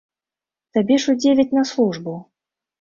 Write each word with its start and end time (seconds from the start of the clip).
Табе 0.77 0.95
ж 1.05 1.15
у 1.15 1.21
дзевяць 1.21 1.47
на 1.61 1.67
службу. 1.75 2.19